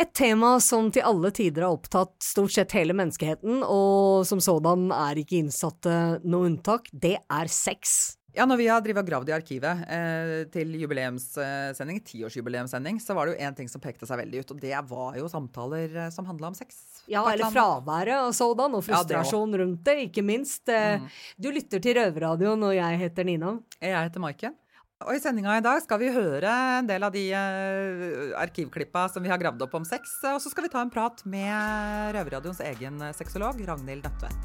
[0.00, 4.88] Et tema som til alle tider har opptatt stort sett hele menneskeheten, og som sådan
[4.96, 5.92] er ikke innsatte
[6.24, 8.14] noe unntak, det er sex.
[8.32, 13.34] Ja, når vi har drivet gravd i arkivet eh, til jubileumssending, tiårsjubileumssending, så var det
[13.34, 16.28] jo én ting som pekte seg veldig ut, og det var jo samtaler eh, som
[16.30, 16.78] handla om sex.
[17.10, 20.62] Ja, eller fraværet og sådan, og frustrasjon ja, rundt det, ikke minst.
[20.70, 21.10] Eh, mm.
[21.42, 23.58] Du lytter til Røverradioen, og jeg heter Nina.
[23.82, 24.56] Jeg heter Maiken.
[25.00, 29.24] Og I sendinga i dag skal vi høre en del av de uh, arkivklippa som
[29.24, 30.18] vi har gravd opp om sex.
[30.28, 34.36] Og så skal vi ta en prat med Røverradioens egen sexolog, Ragnhild Nødtvedt.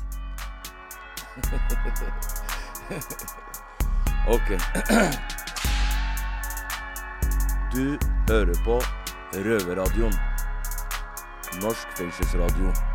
[4.35, 4.49] ok.
[7.75, 7.99] Du
[8.31, 8.79] hører på
[9.35, 10.15] Røverradioen.
[11.59, 12.94] Norsk fengselsradio.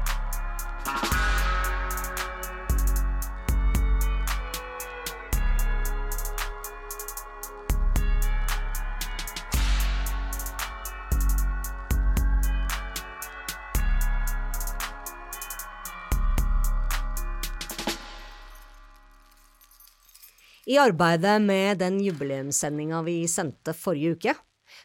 [20.71, 24.35] I arbeidet med den jubileumssendinga vi sendte forrige uke,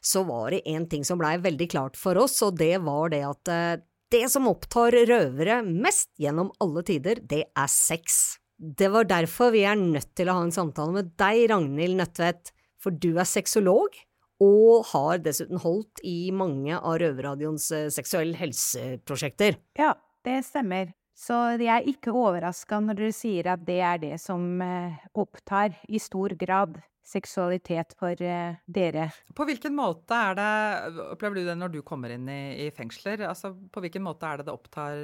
[0.02, 3.22] så var det én ting som blei veldig klart for oss, og det var det
[3.28, 8.40] at eh, det som opptar røvere mest gjennom alle tider, det er sex.
[8.58, 12.54] Det var derfor vi er nødt til å ha en samtale med deg, Ragnhild Nødtvedt,
[12.82, 13.94] for du er sexolog,
[14.42, 19.62] og har dessuten holdt i mange av Røverradioens seksuell helse-prosjekter.
[19.78, 19.94] Ja,
[20.26, 20.96] det stemmer.
[21.16, 25.78] Så jeg er ikke overraska når dere sier at det er det som eh, opptar
[25.88, 29.08] i stor grad seksualitet for eh, dere.
[29.38, 33.22] På hvilken måte er det Opplever du det når du kommer inn i, i fengsler?
[33.30, 34.98] Altså, på hvilken måte er det det opptar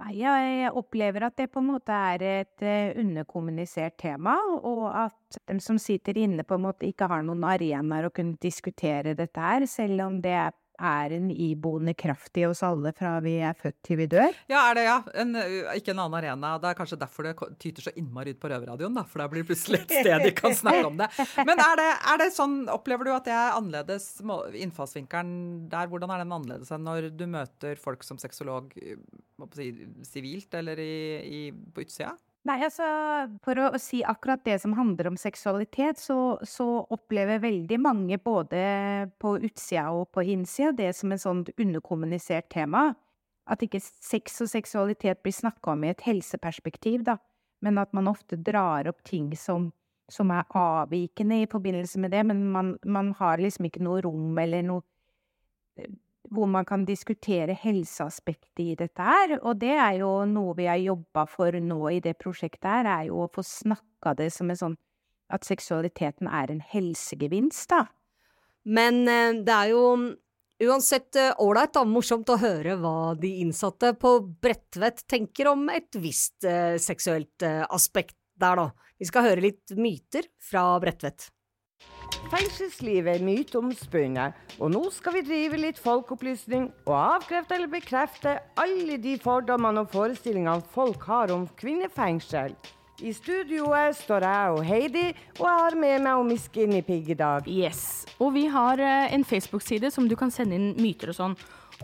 [0.00, 5.40] Nei, Jeg opplever at det på en måte er et uh, underkommunisert tema, og at
[5.50, 9.42] de som sitter inne, på en måte ikke har noen arenaer å kunne diskutere dette
[9.42, 13.56] her, selv om det er er en iboende kraft i oss alle fra vi er
[13.58, 14.36] født til vi dør.
[14.50, 14.96] Ja, er det, ja.
[15.22, 15.36] En,
[15.76, 16.54] ikke en annen arena.
[16.62, 19.04] Det er kanskje derfor det tyter så innmari ut på Røverradioen, da.
[19.08, 21.10] For da blir det plutselig et sted de kan snakke om det.
[21.44, 24.08] Men er det, er det sånn, opplever du at det er annerledes,
[24.64, 28.72] innfallsvinkelen der, hvordan er den annerledes enn når du møter folk som sexolog
[30.06, 32.16] sivilt eller i, i, på utsida?
[32.48, 32.86] Nei, altså,
[33.44, 38.62] for å si akkurat det som handler om seksualitet, så, så opplever veldig mange både
[39.20, 42.94] på utsida og på innsida det som et sånn underkommunisert tema.
[43.50, 47.18] At ikke sex og seksualitet blir snakka om i et helseperspektiv, da,
[47.60, 49.68] men at man ofte drar opp ting som,
[50.08, 54.38] som er avvikende i forbindelse med det, men man, man har liksom ikke noe rom
[54.40, 54.86] eller noe
[56.30, 59.36] hvor man kan diskutere helseaspektet i dette her.
[59.40, 63.08] Og det er jo noe vi har jobba for nå i det prosjektet her, er
[63.10, 64.78] jo å få snakka det som en sånn
[65.30, 67.84] at seksualiteten er en helsegevinst, da.
[68.66, 69.84] Men eh, det er jo
[70.66, 75.96] uansett eh, ålreit og morsomt å høre hva de innsatte på Bredtvet tenker om et
[76.02, 78.90] visst uh, seksuelt aspekt der, da.
[79.00, 81.30] Vi skal høre litt myter fra Bredtvet.
[82.30, 89.00] Fengselslivet er myteomspunnet, og nå skal vi drive litt folkeopplysning og avkrefte eller bekrefte alle
[89.02, 92.54] de fordommene og forestillingene folk har om kvinnefengsel.
[93.00, 95.06] I studioet står jeg og Heidi,
[95.38, 97.46] og jeg har med meg Miss Skinny Pig i dag.
[97.48, 101.36] Yes, Og vi har eh, en Facebook-side som du kan sende inn myter og sånn.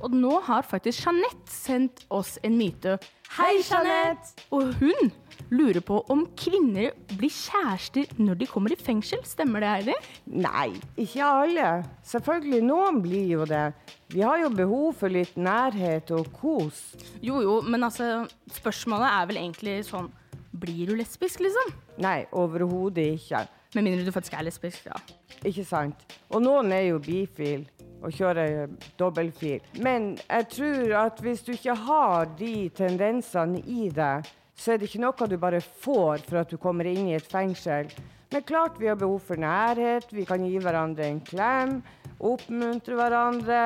[0.04, 2.98] Og nå har faktisk Jeanette sendt oss en myte.
[3.38, 4.34] Hei, Jeanette!
[4.52, 5.08] Og hun
[5.48, 9.24] lurer på om kvinner blir kjærester når de kommer i fengsel.
[9.24, 9.96] Stemmer det, Heidi?
[10.44, 10.68] Nei,
[11.00, 11.70] ikke alle.
[12.12, 13.70] Selvfølgelig, noen blir jo det.
[14.12, 16.90] Vi har jo behov for litt nærhet og kos.
[17.24, 18.26] Jo jo, men altså,
[18.60, 20.12] spørsmålet er vel egentlig sånn
[20.56, 21.74] Blir du lesbisk, liksom?
[22.02, 23.44] Nei, overhodet ikke.
[23.76, 24.96] Med mindre du faktisk er lesbisk, ja.
[25.44, 26.06] Ikke sant.
[26.32, 27.66] Og noen er jo bifil
[28.00, 29.64] og kjører dobbeltfil.
[29.84, 34.88] Men jeg tror at hvis du ikke har de tendensene i deg, så er det
[34.88, 37.90] ikke noe du bare får for at du kommer inn i et fengsel.
[38.32, 41.76] Men klart vi har behov for nærhet, vi kan gi hverandre en klem.
[42.16, 43.60] Oppmuntre hverandre.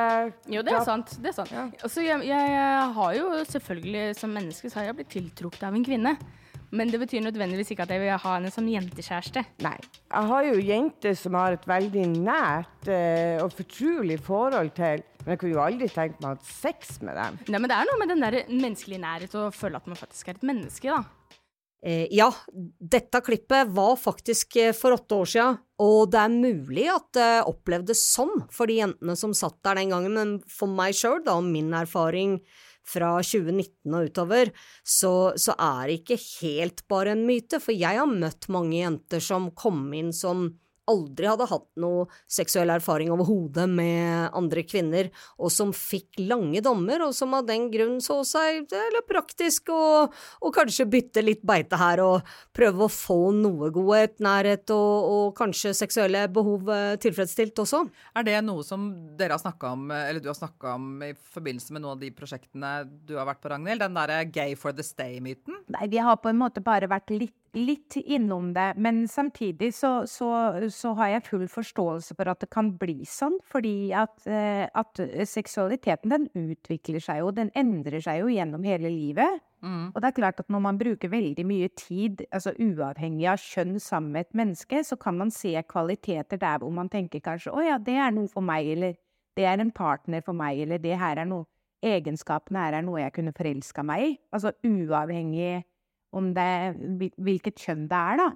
[0.51, 1.15] Jo, det er sant.
[1.23, 1.53] Det er sant.
[1.55, 1.69] Ja.
[1.79, 5.85] Altså, jeg, jeg, har jo selvfølgelig som menneske så har jeg blitt tiltrukket av en
[5.87, 6.15] kvinne.
[6.71, 9.43] Men det betyr nødvendigvis ikke at jeg vil ha henne som jentekjæreste.
[9.65, 9.77] Nei.
[10.07, 15.35] Jeg har jo jenter som har et veldig nært uh, og fortrolig forhold til men
[15.35, 17.35] jeg kunne jo aldri tenkt meg å ha sex med dem.
[17.53, 20.31] Nei, men det er noe med den der menneskelige nærhet og føle at man faktisk
[20.31, 21.03] er et menneske, da.
[21.81, 26.83] Eh, ja, dette klippet var faktisk eh, for åtte år siden, og det er mulig
[26.93, 30.93] at det opplevdes sånn for de jentene som satt der den gangen, men for meg
[30.97, 32.37] sjøl, da, min erfaring
[32.87, 34.51] fra 2019 og utover,
[34.83, 39.23] så, så er det ikke helt bare en myte, for jeg har møtt mange jenter
[39.23, 40.49] som kom inn som
[40.89, 47.03] aldri hadde hatt noe seksuell erfaring overhodet med andre kvinner, og som fikk lange dommer,
[47.05, 51.79] og som av den grunn så seg eller praktisk å, og kanskje bytte litt beite
[51.79, 57.61] her og prøve å få noe godhet, nærhet og, og kanskje seksuelle behov eh, tilfredsstilt
[57.63, 57.83] også.
[58.17, 61.75] Er det noe som dere har snakka om, eller du har snakka om i forbindelse
[61.75, 62.73] med noen av de prosjektene
[63.07, 63.83] du har vært på, Ragnhild?
[63.83, 65.61] Den derre gay for the stay-myten?
[65.75, 68.73] Nei, vi har på en måte bare vært litt, litt innom det.
[68.77, 70.31] Men samtidig så, så,
[70.71, 73.37] så, har jeg full forståelse for at det kan bli sånn.
[73.51, 78.91] Fordi at, eh, at seksualiteten den utvikler seg jo, den endrer seg jo gjennom hele
[78.91, 79.41] livet.
[79.61, 79.91] Mm.
[79.93, 83.77] Og det er klart at når man bruker veldig mye tid, altså uavhengig av kjønn,
[83.79, 87.65] sammen med et menneske, så kan man se kvaliteter der hvor man tenker kanskje å
[87.65, 88.97] ja, det er noe for meg, eller
[89.37, 91.47] det er en partner for meg, eller det her er noe
[91.81, 94.09] Egenskapene her er noe jeg kunne forelska meg i.
[94.29, 95.63] Altså uavhengig
[96.11, 96.51] om det
[97.17, 98.29] hvilket kjønn det er, da.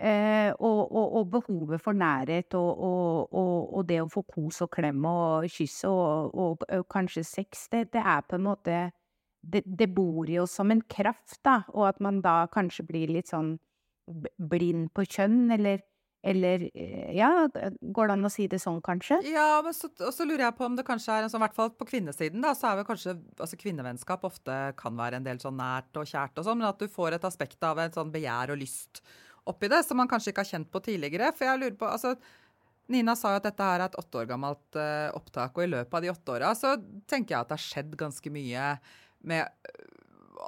[0.00, 5.02] Eh, og, og, og, behovet for nærhet og, og, det å få kos og klem
[5.04, 8.76] og kyss og, kanskje sex, det, det, er på en måte
[9.42, 13.12] det, det bor i oss som en kraft, da, og at man da kanskje blir
[13.12, 13.56] litt sånn
[14.38, 15.82] blind på kjønn, eller
[16.22, 17.48] eller eh, ja,
[17.80, 19.20] går det an å si det sånn, kanskje?
[19.30, 21.46] Ja, men så, og så lurer jeg på om det kanskje er en sånn, i
[21.46, 25.26] hvert fall på kvinnesiden, da, så er vel kanskje altså kvinnevennskap ofte kan være en
[25.26, 27.96] del sånn nært og kjært og sånn, men at du får et aspekt av et
[27.96, 29.02] sånn begjær og lyst
[29.48, 31.32] oppi det, som man kanskje ikke har kjent på tidligere.
[31.36, 32.14] For jeg lurer på, altså
[32.90, 35.70] Nina sa jo at dette her er et åtte år gammelt uh, opptak, og i
[35.70, 36.74] løpet av de åtte åra så
[37.08, 38.70] tenker jeg at det har skjedd ganske mye
[39.30, 40.00] med uh,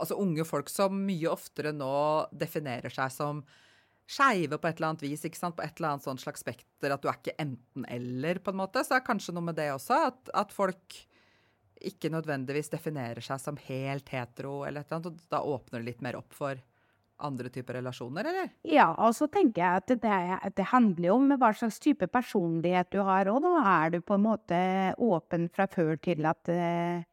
[0.02, 1.92] altså unge folk som mye oftere nå
[2.34, 3.44] definerer seg som
[4.12, 5.56] skeive på et eller annet vis, ikke sant?
[5.56, 8.82] på et eller annet sånn slags spekter, at du er ikke enten-eller, på en måte.
[8.82, 10.98] Så det er kanskje noe med det også, at, at, folk
[11.82, 15.88] ikke nødvendigvis definerer seg som helt hetero eller et eller annet, og da åpner det
[15.88, 16.60] litt mer opp for
[17.22, 18.50] andre typer relasjoner, eller?
[18.66, 22.90] Ja, og så tenker jeg at det, det, handler jo om hva slags type personlighet
[22.94, 23.42] du har òg.
[23.44, 24.58] Da er du på en måte
[24.98, 27.06] åpen fra før til at eh,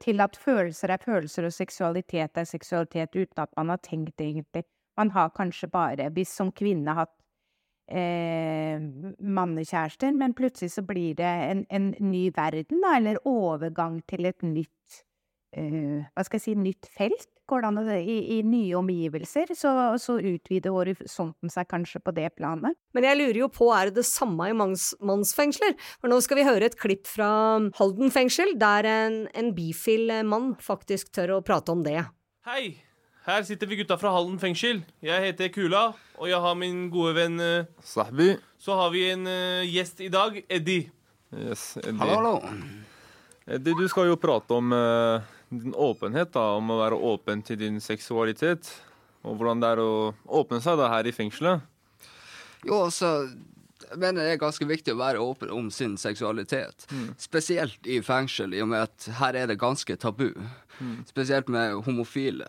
[0.00, 4.64] til at følelser er følelser og seksualitet er seksualitet, uten at man har tenkt egentlig.
[4.98, 7.14] Man har kanskje bare, hvis som kvinne, hatt
[7.88, 8.80] eh,
[9.20, 14.42] mannekjærester, men plutselig så blir det en, en ny verden, da, eller overgang til et
[14.42, 15.02] nytt
[15.56, 17.30] eh, Hva skal jeg si, nytt felt.
[17.50, 22.12] Går det an å i, i nye omgivelser, så, så utvider horisonten seg kanskje på
[22.14, 22.76] det planet.
[22.94, 25.74] Men jeg lurer jo på, er det det samme i mannsfengsler?
[25.98, 27.30] For nå skal vi høre et klipp fra
[27.80, 32.04] Halden fengsel, der en, en bifil mann faktisk tør å prate om det.
[32.46, 32.78] Hei!
[33.26, 34.80] Her sitter vi gutta fra Halden fengsel.
[35.04, 35.82] Jeg heter Kula,
[36.16, 38.32] og jeg har min gode venn uh, Sahbi.
[38.58, 40.86] Så har vi en uh, gjest i dag, Eddie.
[41.34, 41.98] Yes, Eddie.
[42.00, 42.70] Hallo, hallo.
[43.50, 47.58] Eddie, du skal jo prate om uh, din åpenhet, da, om å være åpen til
[47.60, 48.70] din seksualitet.
[49.26, 49.92] Og hvordan det er å
[50.40, 51.66] åpne seg da her i fengselet.
[52.64, 53.28] Jo, altså
[53.90, 56.86] jeg mener det er ganske viktig å være åpen om sin seksualitet.
[56.92, 57.08] Mm.
[57.18, 60.30] Spesielt i fengsel, i og med at her er det ganske tabu.
[60.78, 61.00] Mm.
[61.08, 62.46] Spesielt med homofile.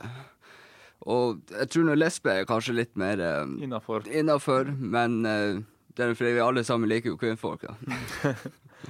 [1.10, 4.70] Og jeg tror nå lesbe er kanskje litt mer uh, innafor.
[4.78, 5.64] men uh,
[5.98, 7.66] det er fordi vi alle sammen liker jo kvinnfolk.
[7.66, 8.36] Ja.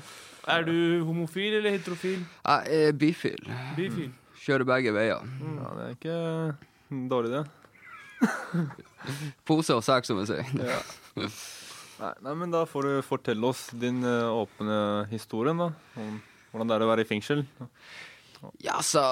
[0.50, 2.22] Er du homofil eller heterofil?
[2.42, 3.50] Jeg er bifil.
[3.78, 4.10] Bifil.
[4.42, 5.22] Kjører begge veier.
[5.22, 5.58] Mm.
[5.60, 7.44] Ja, Det er ikke dårlig, det.
[9.48, 10.46] Pose og sekk, som vi sier.
[10.58, 10.80] Ja.
[12.02, 15.68] Nei, nei, men da får du fortelle oss din uh, åpne historie, da.
[16.02, 16.16] Om
[16.50, 17.44] hvordan det er å være i fengsel.
[18.58, 19.04] Ja, så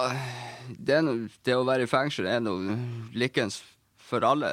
[0.73, 1.13] det, no,
[1.45, 2.79] det, å være i fengsel er noe
[3.13, 3.59] likens
[4.01, 4.49] for alle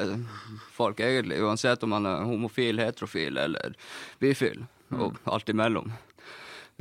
[0.76, 1.40] folk, egentlig.
[1.40, 3.72] Uansett om man er homofil, heterofil eller
[4.20, 5.22] bifil, og mm.
[5.32, 5.88] alt imellom.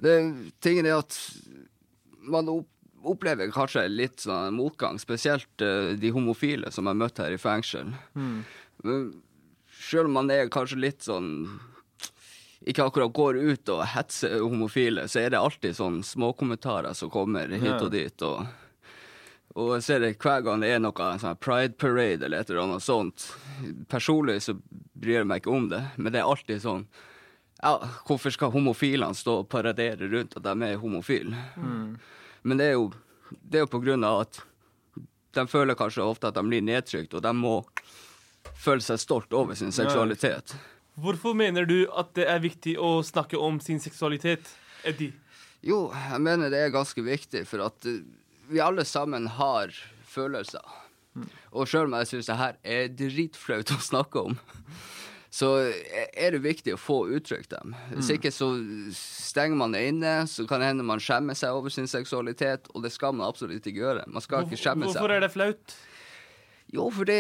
[0.02, 0.16] Det,
[0.64, 1.18] tingen er at
[2.25, 2.50] man
[3.06, 7.94] opplever kanskje litt sånn motgang, spesielt uh, de homofile som er møtt her i fengsel.
[8.18, 8.42] Mm.
[9.75, 11.32] Selv om man er kanskje litt sånn
[12.66, 17.52] ikke akkurat går ut og hetser homofile, så er det alltid sånn småkommentarer som kommer
[17.52, 18.25] hit og dit.
[18.25, 18.46] og
[19.56, 22.66] og jeg ser det hver gang det er noe sånn pride parade eller et eller
[22.66, 23.30] annet sånt.
[23.88, 24.58] Personlig så
[25.00, 26.84] bryr jeg meg ikke om det, men det er alltid sånn
[27.62, 27.74] ja,
[28.08, 31.36] hvorfor skal homofilene stå og paradere rundt at de er homofile?
[31.56, 31.96] Mm.
[32.46, 32.92] Men det er, jo,
[33.42, 34.42] det er jo på grunn av at
[35.36, 37.58] de føler kanskje ofte at de blir nedtrykt, og de må
[38.62, 40.56] føle seg stolt over sin seksualitet.
[40.96, 44.48] Hvorfor mener du at det er viktig å snakke om sin seksualitet,
[44.88, 45.12] Eddie?
[45.66, 48.04] Jo, jeg mener det er ganske viktig, for at eh,
[48.52, 49.74] vi alle sammen har
[50.08, 50.64] følelser.
[51.18, 51.28] Mm.
[51.58, 54.38] Og sjøl om jeg syns det her er dritflaut å snakke om,
[55.36, 55.50] så
[56.15, 57.74] er det viktig å få uttrykt dem.
[57.89, 58.15] Hvis mm.
[58.15, 58.48] ikke så
[58.96, 62.86] stenger man det inne, så kan det hende man skjemmer seg over sin seksualitet, og
[62.86, 64.06] det skal man absolutt ikke gjøre.
[64.08, 65.01] Man skal ikke skjemme seg.
[65.01, 65.75] Hvorfor er det flaut?
[66.72, 67.20] Jo, for det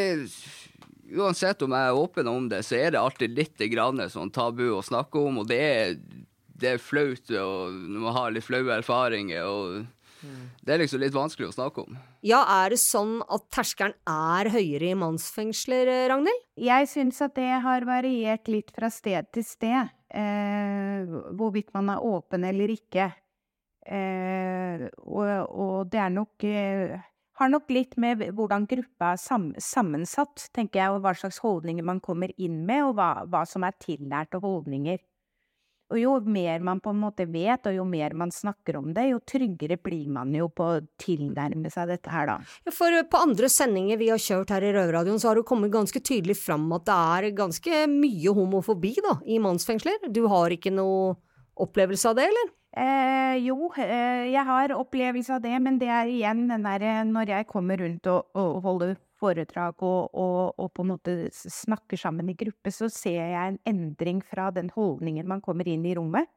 [1.11, 4.69] uansett om jeg er åpen om det, så er det alltid litt grann sånn tabu
[4.77, 5.99] å snakke om, og det er,
[6.55, 9.43] det er flaut når man har litt flaue erfaringer.
[9.43, 9.83] og
[10.65, 11.97] Det er liksom litt vanskelig å snakke om.
[12.25, 16.45] Ja, er det sånn at terskelen er høyere i mannsfengsler, eh, Ragnhild?
[16.57, 22.05] Jeg syns at det har variert litt fra sted til sted, eh, hvorvidt man er
[22.05, 23.11] åpen eller ikke.
[23.85, 26.95] Eh, og, og det er nok eh,
[27.35, 31.85] har nok litt med hvordan gruppa er sam sammensatt, tenker jeg, og hva slags holdninger
[31.85, 35.01] man kommer inn med, og hva, hva som er tillærte holdninger.
[35.93, 39.03] Og jo mer man på en måte vet, og jo mer man snakker om det,
[39.11, 42.37] jo tryggere blir man jo på å tilnærme seg dette her, da.
[42.65, 45.45] Ja, For eh, på andre sendinger vi har kjørt her i Røverradioen, så har det
[45.49, 50.09] kommet ganske tydelig fram at det er ganske mye homofobi da, i mannsfengsler.
[50.09, 51.13] Du har ikke noe
[51.61, 52.53] opplevelse av det, eller?
[52.75, 57.31] Eh, jo, eh, jeg har opplevelse av det, men det er igjen den derre når
[57.37, 62.29] jeg kommer rundt og, og holder foredrag og, og, og, på en måte snakker sammen
[62.31, 66.29] i gruppe, så ser jeg en endring fra den holdningen man kommer inn i rommet,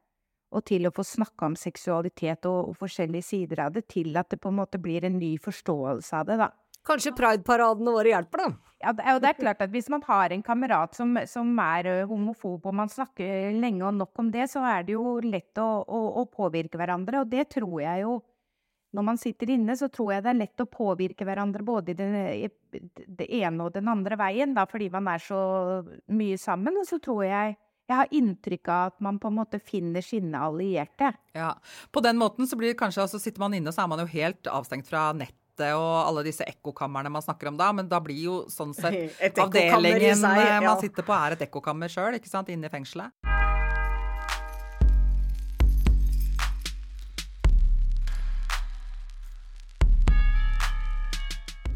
[0.49, 4.31] og til å få snakke om seksualitet og, og forskjellige sider av det, til at
[4.33, 6.49] det på en måte blir en ny forståelse av det, da.
[6.89, 8.73] Kanskje prideparadene våre hjelper, da?
[8.79, 11.89] Ja, det, og det er klart at hvis man har en kamerat som, som er
[12.09, 15.67] homofob, og man snakker lenge og nok om det, så er det jo lett å,
[15.83, 18.17] å, å påvirke hverandre, og det tror jeg jo
[18.95, 21.97] når man sitter inne, så tror jeg det er lett å påvirke hverandre både i
[21.97, 25.41] det, i det ene og den andre veien, da, fordi man er så
[26.09, 26.79] mye sammen.
[26.81, 27.57] Og så tror jeg
[27.89, 31.09] jeg har inntrykk av at man på en måte finner sine allierte.
[31.33, 31.55] Ja,
[31.91, 34.09] På den måten så blir det kanskje, altså sitter man inne, så er man jo
[34.11, 38.21] helt avstengt fra nettet og alle disse ekkokamrene man snakker om da, men da blir
[38.21, 40.61] jo sånn sett avdelingen seg, eh, ja.
[40.63, 43.48] man sitter på er et ekkokammer sjøl, ikke sant, inne i fengselet.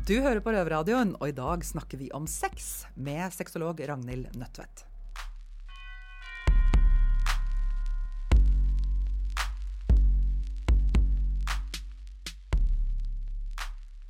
[0.03, 4.81] Du hører på Røverradioen, og i dag snakker vi om sex med sexolog Ragnhild Nødtvedt.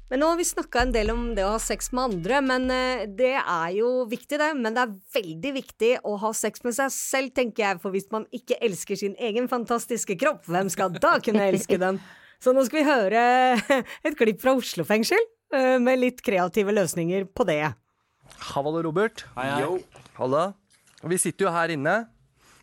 [0.09, 2.65] Men nå har vi snakka en del om det å ha sex med andre, men
[2.73, 4.50] eh, det er jo viktig, det.
[4.57, 8.09] Men det er veldig viktig å ha sex med seg selv, tenker jeg, for hvis
[8.13, 12.01] man ikke elsker sin egen fantastiske kropp, hvem skal da kunne elske den?
[12.43, 13.23] Så nå skal vi høre
[14.09, 15.21] et klipp fra Oslo fengsel,
[15.83, 17.62] med litt kreative løsninger på det.
[18.53, 19.25] Hallo, Robert.
[19.38, 19.79] Hei, hei.
[20.17, 20.48] Halla.
[21.03, 21.95] Vi sitter jo her inne.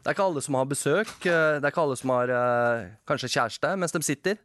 [0.01, 1.11] Det er ikke alle som har besøk.
[1.29, 4.39] eh, Det er ikke alle som har eh, kanskje kjæreste mens de sitter.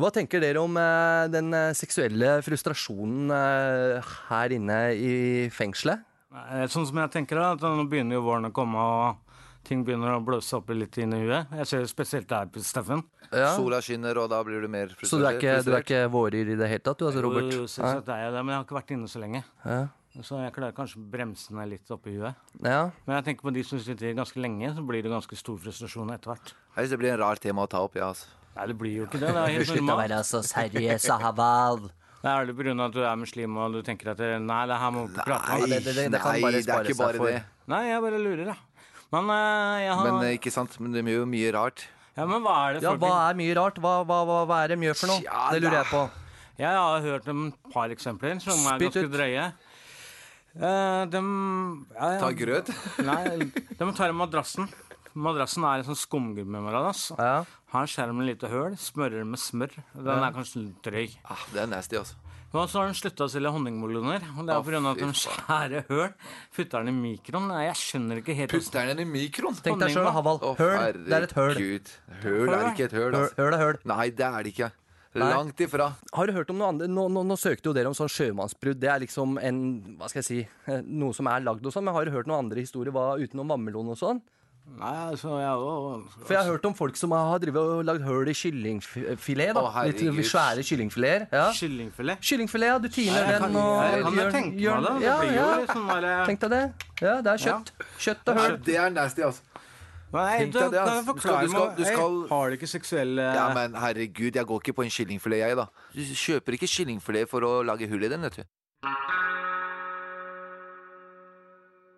[0.00, 5.14] Hva tenker dere om eh, den eh, seksuelle frustrasjonen eh, her inne i
[5.52, 6.04] fengselet?
[6.30, 9.29] Nei, Sånn som jeg tenker det, at Nå begynner jo våren å komme, og
[9.66, 11.52] ting begynner å blåse opp litt inn i huet.
[11.60, 13.02] Jeg ser det spesielt der Steffen.
[13.30, 13.52] Ja.
[13.54, 15.10] Sola skinner, og da blir du mer frustrert.
[15.12, 17.50] Så du er ikke, du er ikke våryr i det hele tatt, du altså, Robert?
[17.52, 19.44] Jo, jo, selvsagt er jeg det, men jeg har ikke vært inne så lenge.
[19.64, 19.80] Ja.
[20.26, 22.34] Så jeg klarer kanskje å bremse ned litt oppi huet.
[22.64, 22.80] Ja.
[23.06, 26.10] Men jeg tenker på de som sitter ganske lenge, så blir det ganske stor frustrasjon
[26.16, 26.50] etter hvert.
[26.74, 28.10] Jeg synes det blir en rar tema å ta opp, ja.
[28.10, 28.26] Altså.
[28.56, 29.30] Nei, det blir jo ikke det.
[29.30, 31.86] Det er helt Slutt å være så seriøs, Ahaval.
[32.20, 34.80] Det er det av at du er muslim og du tenker at det, Nei, det
[34.82, 35.62] her må vi prate om.
[35.70, 37.26] det- det- det- det kan nei, bare det er ikke bare for.
[37.30, 37.44] det.
[37.70, 38.56] Nei, jeg bare lurer, da.
[39.10, 41.86] Men eh, har Men eh, ikke sant, men det er jo mye rart.
[42.16, 43.78] Ja, men hva er det Ja, hva er mye rart?
[43.82, 45.22] Hva, hva, hva, hva er det mye for noe?
[45.24, 46.04] Ja, Det lurer jeg på.
[46.60, 49.46] Jeg har hørt et par eksempler som er ganske drøye.
[50.50, 52.20] Eh, de ja, ja.
[52.20, 52.70] Ta grøt.
[53.08, 54.68] Nei, de tar madrassen.
[55.14, 57.08] Madrassen er en sånn skumgummimadrass.
[57.18, 57.44] Ja.
[57.72, 59.72] Har skjermen lite høl, smører den med smør.
[59.94, 61.16] Den er kanskje litt drøy.
[61.26, 62.18] Ah, det er nasty, altså.
[62.50, 64.24] Og så har de slutta å selge honningmeloner.
[64.34, 64.80] Og det er pga.
[64.90, 66.08] at den de skjærer høl,
[66.56, 67.46] putter den i mikroen.
[67.52, 69.60] Nei, Jeg skjønner ikke helt Putter den i mikroen?
[69.62, 70.42] Tenk deg sjøl, Haval.
[70.58, 71.54] Høl, det er et høl.
[71.60, 71.94] Gud.
[72.24, 73.36] Høl er ikke et høl, altså.
[73.38, 73.78] høl er høl.
[73.92, 74.70] Nei, det er det ikke.
[75.10, 75.28] Nei.
[75.34, 75.88] Langt ifra.
[76.14, 76.90] Har du hørt om noe annet?
[76.90, 78.78] Nå, nå, nå søkte jo dere om sånn sjømannsbrudd.
[78.78, 79.62] Det er liksom en,
[79.98, 81.86] hva skal jeg si, eh, noe som er lagd og sånn.
[81.86, 84.22] Men har du hørt noen andre historier hva, utenom vannmelon og sånn?
[84.78, 88.02] Nei, altså, jeg òg For jeg har hørt om folk som har drivet og lagd
[88.06, 89.54] høl i kyllingfilet.
[89.54, 89.60] da.
[89.60, 89.84] Å.
[89.90, 91.26] Litt svære kyllingfileter.
[91.32, 91.50] Ja.
[91.52, 92.20] Kyllingfilet.
[92.22, 92.78] Kyllingfilet, ja.
[92.78, 95.00] Du tiner Jeg kan, den og jeg kan jo gjør- tenke gjør- meg det.
[95.00, 95.56] Det Ja, blir jo ja.
[95.60, 96.62] litt sånn der Tenk deg det.
[97.02, 97.70] Ja, det er kjøtt.
[97.98, 98.56] Kjøtt og høl.
[98.64, 99.40] Det er nasty, altså.
[100.12, 101.04] Nei, Tenk du, deg det, ass.
[101.06, 104.32] Du skal- du skal- meg du skal- Hei, Har du ikke seksuelle Ja, men herregud,
[104.34, 105.66] jeg går ikke på en kyllingfilet, jeg, da.
[105.94, 108.42] Du kjøper ikke kyllingfilet for å lage hull i den, vet du.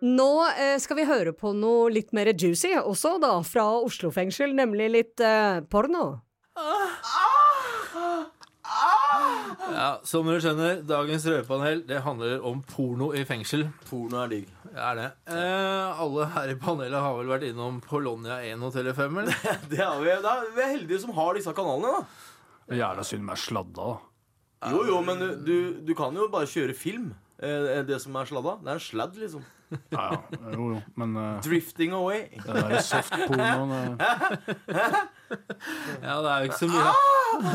[0.03, 4.51] Nå eh, skal vi høre på noe litt mer juicy også, da, fra Oslo fengsel,
[4.57, 6.17] nemlig litt eh, porno.
[9.73, 13.69] Ja, Som dere skjønner, dagens røverpanel det handler om porno i fengsel.
[13.87, 14.51] Porno er digg.
[14.65, 15.07] Det er det.
[15.37, 19.41] Eh, alle her i panelet har vel vært innom Polonia 1 og Tele5, eller?
[19.71, 20.13] Det er vi.
[20.25, 22.75] Da, vi er heldige som har disse kanalene, da.
[22.75, 24.71] Jævla synd med sladda, da.
[24.73, 27.11] Jo, jo, men du, du kan jo bare kjøre film
[27.43, 28.59] eh, det som er sladda.
[28.63, 29.43] Det er en sladd, liksom.
[29.91, 30.17] Ja, ja.
[30.53, 30.81] Jo, jo.
[30.95, 32.21] Men uh, Drifting away.
[32.45, 34.77] det der softpornoen eh,
[36.05, 36.93] Ja, det er jo ikke så mye
[37.33, 37.51] Nei,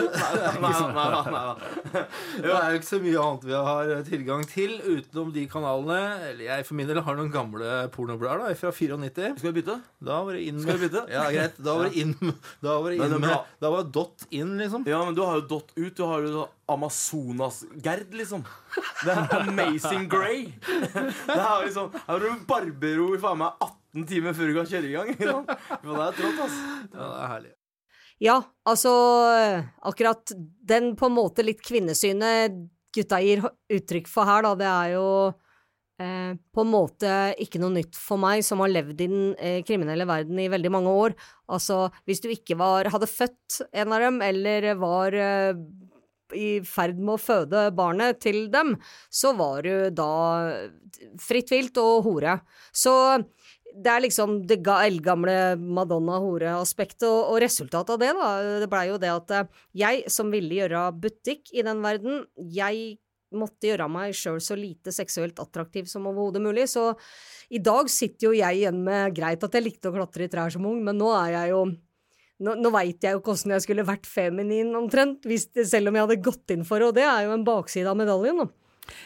[0.59, 2.01] nei, nei, nei, nei.
[2.43, 5.99] Det er jo ikke så mye annet vi har tilgang til utenom de kanalene.
[6.33, 9.37] Eller jeg for min del har noen gamle pornoblader fra 94.
[9.39, 9.77] Skal vi bytte?
[10.03, 11.05] Da var det inn Skal vi bytte?
[11.15, 11.61] Ja, greit.
[11.63, 12.17] Da var det inn
[12.65, 13.53] Da var det inn med.
[13.63, 14.87] Da var det dot in, liksom.
[14.91, 15.95] Ja, men du har jo dot ut.
[15.95, 18.43] Du har jo Amazonas-Gerd, liksom.
[19.05, 20.49] Det er Amazing Grey.
[20.67, 24.69] Det er liksom Her har du barbero i faen meg 18 timer før du kan
[24.75, 25.15] kjøre i gang.
[25.15, 26.59] det er trått, ass.
[26.93, 27.55] Ja, det er herlig.
[28.19, 28.91] Ja, altså
[29.87, 30.33] akkurat
[30.67, 32.57] den på en måte litt kvinnesynet
[32.95, 35.09] gutta gir uttrykk for her, da, det er jo
[36.03, 39.61] eh, på en måte ikke noe nytt for meg som har levd i den eh,
[39.67, 41.15] kriminelle verden i veldig mange år.
[41.53, 45.53] Altså, hvis du ikke var, hadde født en av dem, eller var eh,
[46.37, 48.75] i ferd med å føde barnet til dem,
[49.09, 50.11] så var du da
[51.23, 52.41] fritt vilt og hore.
[52.75, 52.93] Så
[53.75, 58.31] det er liksom det ga- eldgamle Madonna-hore-aspektet, og, og resultatet av det, da,
[58.63, 59.51] det blei jo det at eh,
[59.85, 62.99] jeg som ville gjøre butikk i den verden, jeg
[63.37, 66.95] måtte gjøre meg sjøl så lite seksuelt attraktiv som overhodet mulig, så
[67.53, 70.55] i dag sitter jo jeg igjen med greit at jeg likte å klatre i trær
[70.55, 71.67] som ung, men nå er jeg jo
[72.39, 76.07] nå, nå veit jeg jo hvordan jeg skulle vært feminin, omtrent, hvis, selv om jeg
[76.07, 78.49] hadde gått inn for det, og det er jo en bakside av medaljen, da.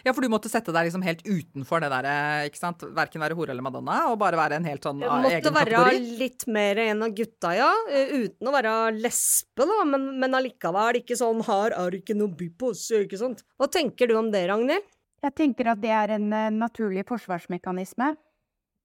[0.06, 2.08] Ja, for du måtte sette deg liksom helt utenfor det der,
[2.48, 2.84] ikke sant?
[2.96, 5.52] Verken være hore eller madonna, og bare være en helt sånn egen kategori?
[5.52, 7.70] måtte være litt mer en av gutta, ja.
[7.90, 12.18] eh, Uten å være lesbe, da, men, men allikevel ikke sånn her er det ikke
[12.18, 13.44] noe by på oss, ikke sant.
[13.60, 14.90] Hva tenker du om det, Ragnhild?
[15.22, 18.12] Jeg tenker at det er en uh, naturlig forsvarsmekanisme.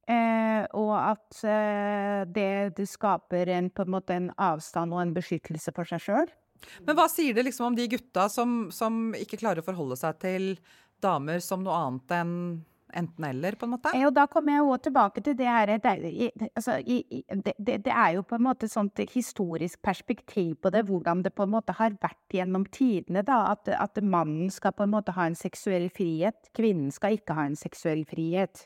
[0.08, 5.16] Uh, og at uh, det, det skaper en, på en måte en avstand og en
[5.18, 6.30] beskyttelse for seg sjøl.
[6.86, 10.18] Men hva sier det liksom om de gutta som, som ikke klarer å forholde seg
[10.24, 10.48] til
[11.04, 12.34] damer som noe annet enn
[12.98, 13.92] enten-eller, på en måte?
[14.08, 17.92] Og da kommer jeg jo tilbake til det her det, er- altså, det, det, det
[17.94, 21.52] er jo på en måte et sånt historisk perspektiv på det, hvordan det på en
[21.52, 23.22] måte har vært gjennom tidene.
[23.28, 27.36] da, At, at mannen skal på en måte ha en seksuell frihet, kvinnen skal ikke
[27.38, 28.66] ha en seksuell frihet.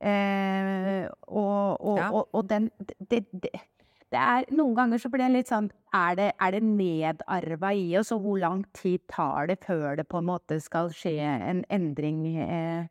[0.00, 2.70] Eh, og, og, og, og den
[3.10, 3.26] det,
[4.10, 7.86] det, er, Noen ganger så blir det litt sånn Er det, er det nedarva i
[7.98, 11.62] oss, og hvor lang tid tar det før det på en måte skal skje en
[11.70, 12.24] endring?
[12.42, 12.88] Eh,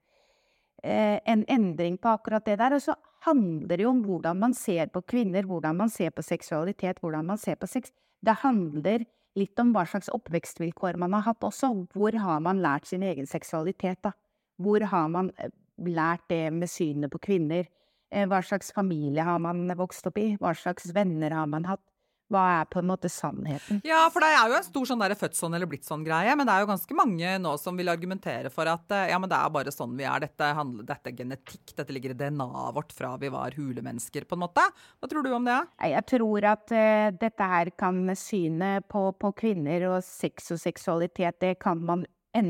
[0.84, 2.76] eh, en endring på akkurat det der.
[2.76, 2.96] Og så
[3.28, 7.32] handler det jo om hvordan man ser på kvinner, hvordan man ser på seksualitet, hvordan
[7.32, 7.92] man ser på sex.
[8.24, 9.06] Det handler
[9.40, 11.72] litt om hva slags oppvekstvilkår man har hatt også.
[11.94, 14.16] Hvor har man lært sin egen seksualitet, da?
[14.60, 15.52] Hvor har man eh,
[15.84, 17.68] lært det med synet på kvinner?
[18.12, 20.34] Eh, Hva slags familie har man vokst opp i?
[20.42, 21.84] Hva slags venner har man hatt?
[22.30, 23.80] Hva er på en måte sannheten?
[23.88, 26.46] Ja, for det er jo en stor sånn der født sånn eller blitt sånn-greie, men
[26.46, 29.40] det er jo ganske mange nå som vil argumentere for at eh, ja, men det
[29.40, 30.22] er bare sånn vi er.
[30.22, 34.38] Dette, handler, dette er genetikk, dette ligger i DNA-et vårt fra vi var hulemennesker, på
[34.38, 34.68] en måte.
[35.02, 35.58] Hva tror du om det?
[35.90, 41.42] Jeg tror at uh, dette her kan synet på, på kvinner og sex og seksualitet,
[41.42, 42.50] det kan man, en,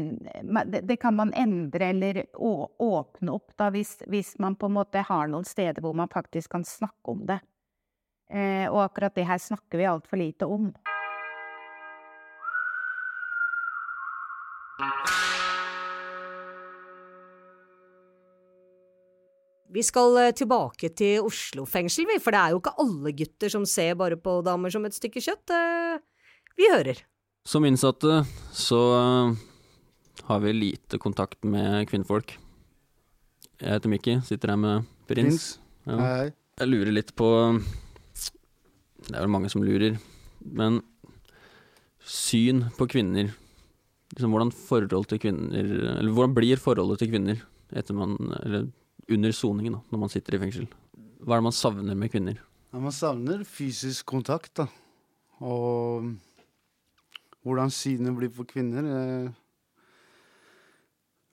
[0.65, 4.75] det, det kan man endre eller å, åpne opp da, hvis, hvis man på en
[4.75, 7.39] måte har noen steder hvor man faktisk kan snakke om det.
[8.29, 10.69] Eh, og akkurat det her snakker vi altfor lite om.
[19.69, 23.53] Vi skal eh, tilbake til Oslo fengsel, vi, for det er jo ikke alle gutter
[23.53, 25.53] som ser bare på damer som et stykke kjøtt.
[25.53, 25.99] Eh,
[26.59, 26.99] Vi hører.
[27.47, 29.37] Som innsatte så eh,
[30.29, 32.35] har vi lite kontakt med kvinnfolk.
[33.59, 35.17] Jeg heter Mikki, sitter her med Prins.
[35.17, 35.47] Prins.
[35.89, 36.29] Hei, hei.
[36.59, 37.27] Jeg lurer litt på
[39.07, 39.95] Det er vel mange som lurer,
[40.43, 40.81] men
[42.03, 43.31] syn på kvinner
[44.13, 47.41] liksom Hvordan forhold til kvinner Eller hvordan blir forholdet til kvinner
[47.75, 48.67] etter man Eller
[49.09, 50.67] under soningen, da, når man sitter i fengsel?
[51.25, 52.37] Hva er det man savner med kvinner?
[52.69, 54.67] Ja, man savner fysisk kontakt, da.
[55.41, 56.11] Og
[57.41, 58.85] hvordan synet blir på kvinner.
[58.85, 59.31] eh,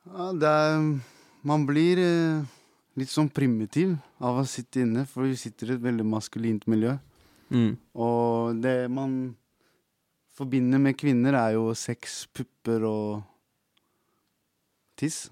[0.07, 0.77] Ja, det er
[1.47, 2.45] Man blir eh,
[2.99, 6.97] litt sånn primitiv av å sitte inne, for vi sitter i et veldig maskulint miljø.
[7.55, 7.77] Mm.
[7.95, 9.37] Og det man
[10.37, 13.23] forbinder med kvinner, er jo sex, pupper og
[14.99, 15.27] tiss.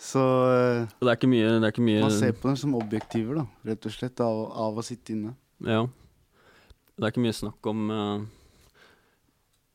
[0.00, 3.42] Så eh, det er mye, det er ikke mye man ser på dem som objektiver,
[3.42, 5.34] da, rett og slett, av, av å sitte inne.
[5.60, 5.84] Ja.
[6.96, 8.24] Det er ikke mye snakk om uh,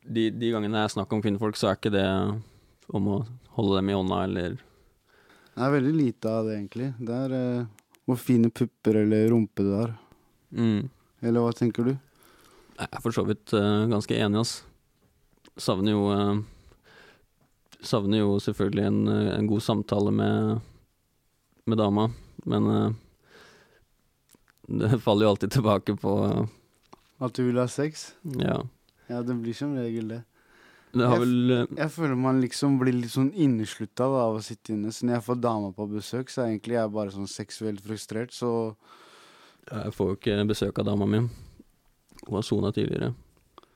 [0.02, 2.06] de, de gangene det er snakk om kvinnfolk, så er ikke det
[2.94, 3.16] om å
[3.56, 4.56] holde dem i hånda eller
[5.56, 6.90] Det er veldig lite av det, egentlig.
[7.00, 7.66] Det er eh,
[8.06, 9.94] hvor fine pupper eller rumpe du har.
[10.50, 10.90] mm.
[11.24, 11.94] Eller hva tenker du?
[12.76, 14.58] Jeg er for så vidt eh, ganske enig, ass.
[15.56, 16.42] Savner jo eh,
[17.80, 20.60] savner jo selvfølgelig en, eh, en god samtale med,
[21.66, 22.10] med dama,
[22.44, 22.92] men eh,
[24.82, 26.44] det faller jo alltid tilbake på eh,
[27.24, 28.10] At du vil ha sex?
[28.36, 28.60] Ja.
[29.08, 30.22] Ja, det blir som regel det.
[30.94, 34.72] Har jeg, vel, eh, jeg føler man liksom blir litt sånn inneslutta av å sitte
[34.72, 34.92] inne.
[34.94, 37.82] Så når jeg får dama på besøk, så er jeg egentlig jeg bare sånn seksuelt
[37.84, 38.76] frustrert, så
[39.66, 41.18] Jeg får jo ikke besøk av dama mi.
[42.22, 43.10] Hun har sona tidligere.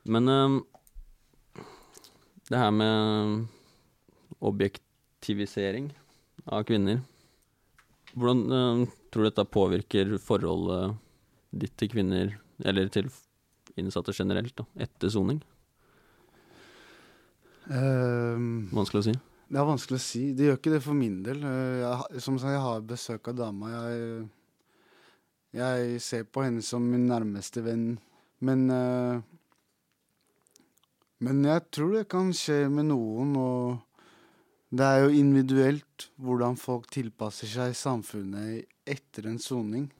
[0.06, 1.64] Men eh,
[2.50, 3.48] det her med
[4.40, 5.90] objektivisering
[6.46, 7.02] av kvinner
[8.18, 10.96] Hvordan eh, tror du dette påvirker forholdet
[11.50, 12.32] ditt til kvinner,
[12.64, 13.10] eller til
[13.78, 15.38] innsatte generelt, da, etter soning?
[17.70, 19.16] Ehm, Vanskelig å si.
[19.50, 20.22] Det er vanskelig å si.
[20.34, 21.42] Det gjør ikke det for min del.
[21.42, 23.70] Eh, Jeg, som sagt, jeg har besøk av dama.
[23.70, 24.28] Jeg,
[25.58, 27.98] jeg ser på henne som min nærmeste venn.
[28.40, 29.20] Men uh,
[31.20, 33.82] Men jeg tror det kan skje med noen, og
[34.72, 39.90] det er jo individuelt hvordan folk tilpasser seg samfunnet etter en soning.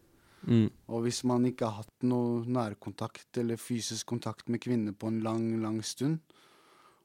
[0.49, 0.71] Mm.
[0.89, 5.21] Og hvis man ikke har hatt noe nærkontakt eller fysisk kontakt med kvinner på en
[5.21, 6.23] lang, lang stund,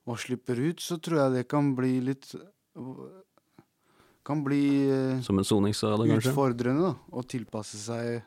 [0.05, 2.35] og slipper ut, så tror jeg det kan bli litt
[4.25, 6.31] Kan bli eh, Som en soningsskade, kanskje?
[6.31, 8.23] utfordrende da, å tilpasse seg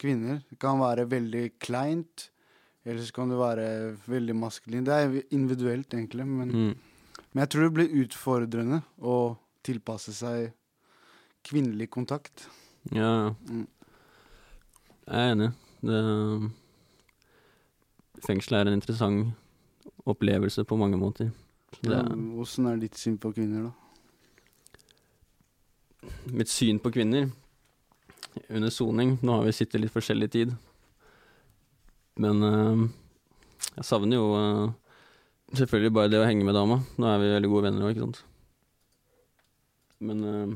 [0.00, 0.38] kvinner.
[0.48, 2.28] Det kan være veldig kleint,
[2.86, 3.66] eller så kan det være
[4.06, 4.84] veldig maskulin.
[4.86, 6.76] Det er individuelt, egentlig, men, Mm.
[7.34, 10.52] men jeg tror det blir utfordrende å tilpasse seg
[11.44, 12.46] kvinnelig kontakt.
[12.94, 13.34] Ja, ja.
[13.50, 13.66] Mm.
[15.10, 15.50] Jeg er enig.
[15.82, 16.00] Det,
[18.24, 19.34] fengsel er en interessant
[20.08, 21.30] opplevelse på mange måter.
[22.40, 23.72] Åssen er ditt syn på kvinner, da?
[26.32, 27.26] mitt syn på kvinner
[28.48, 30.54] under soning Nå har vi sittet litt forskjellig tid.
[32.20, 32.82] Men eh,
[33.76, 34.72] jeg savner jo eh,
[35.60, 36.80] selvfølgelig bare det å henge med dama.
[36.96, 38.22] Nå er vi veldig gode venner òg, ikke sant.
[40.00, 40.54] Men eh,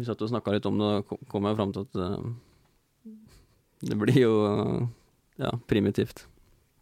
[0.00, 1.92] vi satt og snakka litt om det, og kom- kom jeg fram til at
[3.82, 4.34] det blir jo
[5.42, 6.26] ja, primitivt.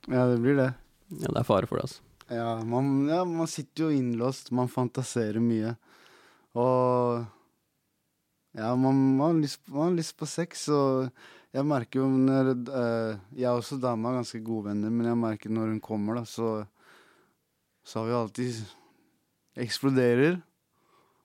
[0.09, 0.71] Ja, det blir det.
[1.11, 2.07] Ja, det er fare for det, altså.
[2.31, 5.75] Ja man, ja, man sitter jo innlåst, man fantaserer mye.
[6.55, 7.25] Og
[8.55, 11.11] ja, man, man, har, lyst, man har lyst på sex, og
[11.55, 15.55] jeg merker jo når uh, Jeg er også dama ganske gode venner, men jeg merker
[15.55, 16.67] når hun kommer, da, så
[17.83, 18.61] Så har vi alltid
[19.61, 20.39] Eksploderer.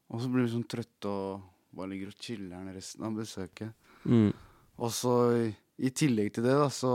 [0.09, 1.43] Og så blir vi sånn trøtte og
[1.75, 3.73] bare ligger og chiller'n resten av besøket.
[4.05, 4.31] Mm.
[4.81, 5.13] Og så
[5.77, 6.93] i, tillegg til det, da, så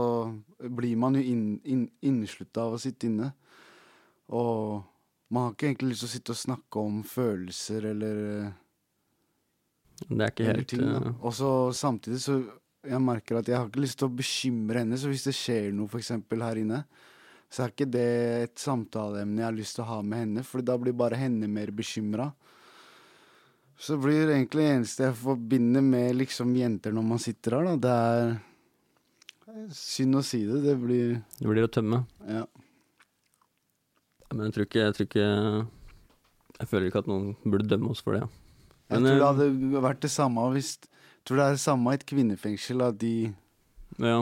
[0.57, 1.45] blir man jo inn,
[2.01, 2.23] inn,
[2.57, 3.31] av å sitte inne.
[4.33, 4.81] Og
[5.31, 8.17] man har ikke egentlig lyst til å sitte og snakke om følelser eller
[10.01, 12.41] Det er ikke helt ting, eh, Og så samtidig så
[12.81, 15.69] jeg merker at jeg har ikke lyst til å bekymre henne, så hvis det skjer
[15.75, 16.79] noe eksempel her inne,
[17.51, 18.11] så er ikke det
[18.47, 21.49] et samtaleemne jeg har lyst til å ha med henne, for da blir bare henne
[21.51, 22.31] mer bekymra.
[23.81, 27.69] Så blir det egentlig det eneste jeg forbinder med liksom jenter når man sitter her,
[27.69, 28.33] da, det er
[29.75, 32.03] Synd å si det, det blir Det blir å tømme.
[32.27, 32.45] Ja.
[34.31, 35.25] Men jeg tror ikke Jeg, tror ikke,
[36.61, 38.23] jeg føler ikke at noen burde dømme oss for det.
[38.91, 41.91] Jeg tror det eh, hadde vært det samme hvis Jeg tror det er det samme
[41.91, 43.13] i et kvinnefengsel, at de
[43.99, 44.17] Ja.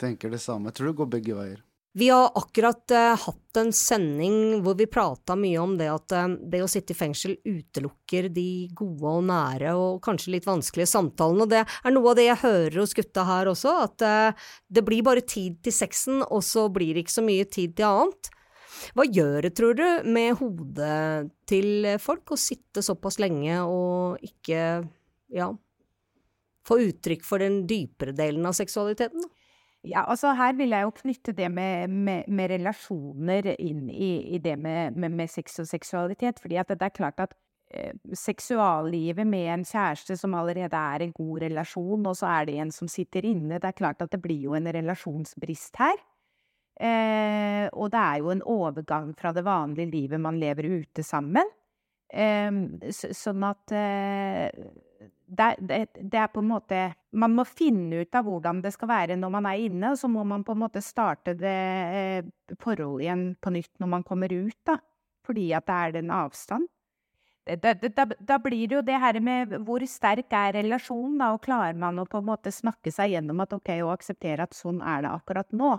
[0.00, 0.70] tenker det samme.
[0.72, 1.60] Jeg tror det går begge veier.
[1.98, 6.34] Vi har akkurat eh, hatt en sending hvor vi prata mye om det at eh,
[6.52, 11.46] det å sitte i fengsel utelukker de gode og nære og kanskje litt vanskelige samtalene.
[11.46, 14.84] Og det er noe av det jeg hører hos gutta her også, at eh, det
[14.84, 18.30] blir bare tid til sexen, og så blir det ikke så mye tid til annet.
[18.92, 24.66] Hva gjør det, tror du, med hodet til folk å sitte såpass lenge og ikke,
[25.32, 25.48] ja,
[26.68, 29.24] få uttrykk for den dypere delen av seksualiteten?
[29.86, 34.40] Ja, altså her vil jeg jo knytte det med, med, med relasjoner inn i, i
[34.42, 36.40] det med, med, sex og seksualitet.
[36.42, 37.36] fordi at det er klart at
[37.70, 42.58] eh, seksuallivet med en kjæreste som allerede er en god relasjon, og så er det
[42.58, 46.02] en som sitter inne, det er klart at det blir jo en relasjonsbrist her.
[46.76, 51.46] Eh, og det er jo en overgang fra det vanlige livet man lever ute sammen.
[52.10, 52.50] Eh,
[52.90, 54.50] så, sånn at eh,
[55.26, 56.80] det, det, det er på en måte
[57.18, 60.10] Man må finne ut av hvordan det skal være når man er inne, og så
[60.10, 61.56] må man på en måte starte det
[61.98, 62.28] eh,
[62.62, 64.76] forholdet igjen på nytt når man kommer ut, da.
[65.26, 66.68] Fordi at det er den avstand.
[67.46, 71.44] Det, da, da blir det jo det her med hvor sterk er relasjonen, da, og
[71.46, 74.80] klarer man å på en måte snakke seg gjennom at ok, og akseptere at sånn
[74.82, 75.76] er det akkurat nå.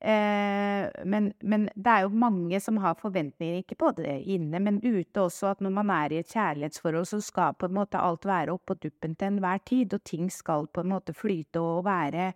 [0.00, 5.24] Eh, men, men det er jo mange som har forventninger, ikke både inne, men ute
[5.24, 8.54] også, at når man er i et kjærlighetsforhold, så skal på en måte alt være
[8.54, 12.30] oppå duppen til enhver tid, og ting skal på en måte flyte og være,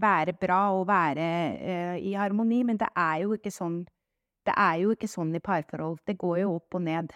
[0.00, 1.28] være bra og være
[1.60, 3.84] eh, i harmoni, men det er jo ikke sånn
[4.46, 5.96] Det er jo ikke sånn i parforhold.
[6.06, 7.10] Det går jo opp og ned.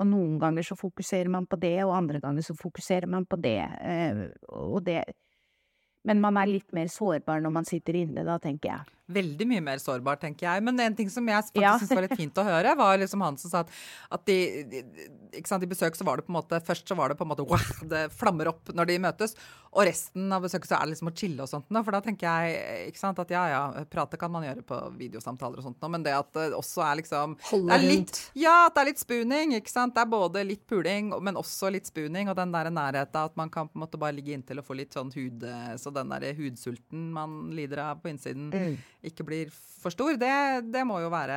[0.00, 3.36] Og noen ganger så fokuserer man på det, og andre ganger så fokuserer man på
[3.36, 3.60] det.
[3.84, 5.04] eh, Og det
[6.08, 8.99] Men man er litt mer sårbar når man sitter inne, da, tenker jeg.
[9.10, 10.62] Veldig mye mer sårbar, tenker jeg.
[10.66, 11.76] Men en ting som jeg faktisk Ja.
[11.78, 13.70] synes var litt fint å høre, var liksom han som sa at,
[14.10, 14.36] at de,
[14.70, 14.82] de,
[15.38, 17.24] ikke sant, i besøk så var det på en måte Først så var det på
[17.26, 19.34] en måte wow, det flammer opp når de møtes,
[19.70, 21.84] og resten av besøket så er det liksom å chille og sånt noe.
[21.86, 25.58] For da tenker jeg ikke sant, at ja ja, prate kan man gjøre på videosamtaler
[25.62, 28.20] og sånt noe, men det at det også er liksom Holde det er litt.
[28.38, 29.94] Ja, at det er litt spooning, ikke sant.
[29.94, 33.50] Det er både litt puling, men også litt spooning, og den der nærheten at man
[33.50, 35.46] kan på en måte bare ligge inntil og få litt sånn hud
[35.80, 38.76] Så den der hudsulten man lider av på innsiden Mm.
[39.06, 40.32] Ikke blir for stor, det,
[40.72, 41.36] det må jo være,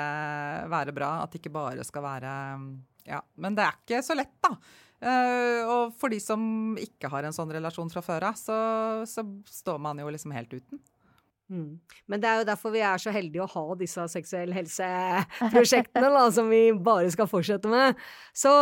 [0.71, 1.11] være bra.
[1.23, 2.33] At det ikke bare skal være
[3.07, 3.21] Ja.
[3.35, 4.55] Men det er ikke så lett, da.
[5.03, 6.41] Uh, og for de som
[6.79, 8.57] ikke har en sånn relasjon fra før av, så,
[9.09, 10.79] så står man jo liksom helt uten.
[11.51, 11.79] Mm.
[12.07, 16.23] Men det er jo derfor vi er så heldige å ha disse seksuell helse-prosjektene, da,
[16.33, 17.99] som vi bare skal fortsette med.
[18.31, 18.53] Så,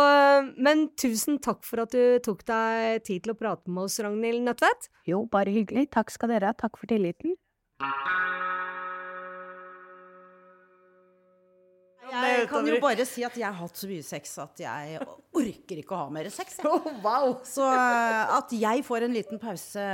[0.58, 4.44] men tusen takk for at du tok deg tid til å prate med oss, Ragnhild
[4.48, 4.90] Nødtvedt.
[5.08, 5.88] Jo, bare hyggelig.
[5.94, 6.58] Takk skal dere ha.
[6.58, 7.38] Takk for tilliten.
[12.12, 15.00] Jeg kan jo bare si at jeg har hatt så mye sex at jeg
[15.32, 16.58] orker ikke å ha mer sex.
[17.06, 17.38] wow!
[17.48, 19.86] Så eh, at jeg får en liten pause,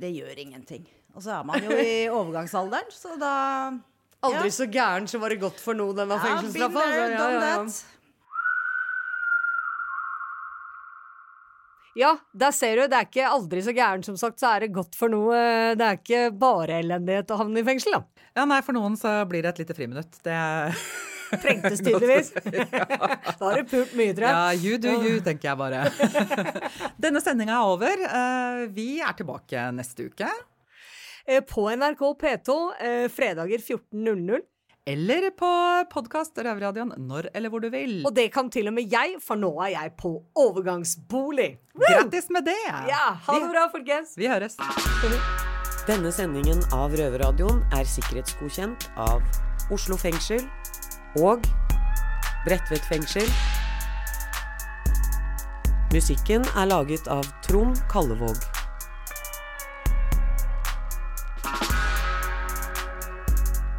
[0.00, 0.88] det gjør ingenting.
[1.14, 3.34] Og så er man jo i overgangsalderen, så da
[4.20, 6.82] Aldri så gæren, så var det godt for noe, denne Ja, fengselsstraffa.
[6.92, 7.62] ja,
[11.98, 12.86] ja, der ser du.
[12.90, 15.36] Det er ikke aldri så gæren, som sagt, så er det godt for noe.
[15.78, 18.26] Det er ikke bare elendighet å havne i fengsel, da.
[18.38, 20.20] Ja, nei, for noen så blir det et lite friminutt.
[20.26, 20.36] Det
[21.42, 22.32] Trengtes tydeligvis.
[23.38, 24.34] da har du pult mye, tror jeg.
[24.34, 25.84] Ja, you do you, tenker jeg bare.
[27.04, 28.02] Denne sendinga er over.
[28.06, 30.30] Eh, Vi er tilbake neste uke.
[31.26, 34.42] Eh, På NRK P2 eh, fredager 14.00.
[34.90, 35.48] Eller på
[35.92, 38.00] podkast Røverradioen når eller hvor du vil.
[38.08, 41.46] Og det kan til og med jeg, for nå er jeg på overgangsbolig.
[41.78, 42.56] Grattis med det!
[42.88, 44.16] Ja, ha det bra, folkens.
[44.18, 44.58] Vi høres.
[45.86, 49.22] Denne sendingen av Røverradioen er sikkerhetsgodkjent av
[49.70, 50.42] Oslo fengsel
[51.22, 51.46] og
[52.48, 53.30] Bredtvet fengsel.
[55.94, 58.59] Musikken er laget av Trond Kallevåg.